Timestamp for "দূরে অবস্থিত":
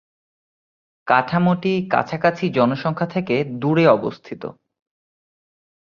3.59-4.43